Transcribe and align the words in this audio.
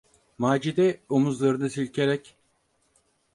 Macide 0.37 0.99
omuzlarını 1.09 1.69
silkerek: 1.69 2.35